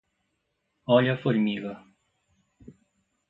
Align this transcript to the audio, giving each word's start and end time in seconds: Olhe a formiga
Olhe 0.87 1.11
a 1.11 1.17
formiga 1.23 1.73